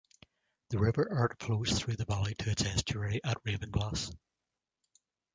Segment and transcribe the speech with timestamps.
[0.69, 4.11] The River Irt flows through the valley to its estuary at Ravenglass.